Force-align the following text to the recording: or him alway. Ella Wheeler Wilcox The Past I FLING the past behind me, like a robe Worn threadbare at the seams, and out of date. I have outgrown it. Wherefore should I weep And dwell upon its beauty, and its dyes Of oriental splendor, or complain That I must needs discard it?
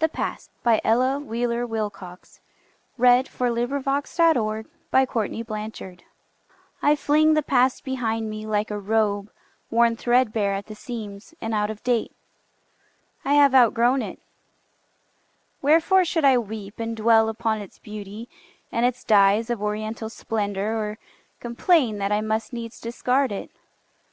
or 0.00 0.04
him 0.06 0.20
alway. 0.64 0.80
Ella 0.84 1.18
Wheeler 1.18 1.66
Wilcox 1.66 2.38
The 2.96 3.02
Past 3.02 4.22
I 6.80 6.94
FLING 6.94 7.34
the 7.34 7.42
past 7.42 7.82
behind 7.82 8.30
me, 8.30 8.46
like 8.46 8.70
a 8.70 8.78
robe 8.78 9.32
Worn 9.72 9.96
threadbare 9.96 10.54
at 10.54 10.66
the 10.66 10.76
seams, 10.76 11.34
and 11.40 11.52
out 11.52 11.68
of 11.68 11.82
date. 11.82 12.12
I 13.24 13.34
have 13.34 13.56
outgrown 13.56 14.02
it. 14.02 14.20
Wherefore 15.60 16.04
should 16.04 16.24
I 16.24 16.38
weep 16.38 16.78
And 16.78 16.96
dwell 16.96 17.28
upon 17.28 17.58
its 17.60 17.80
beauty, 17.80 18.28
and 18.70 18.86
its 18.86 19.02
dyes 19.02 19.50
Of 19.50 19.60
oriental 19.60 20.10
splendor, 20.10 20.78
or 20.78 20.96
complain 21.40 21.98
That 21.98 22.12
I 22.12 22.20
must 22.20 22.52
needs 22.52 22.80
discard 22.80 23.32
it? 23.32 23.50